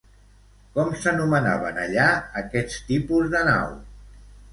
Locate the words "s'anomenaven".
1.01-1.77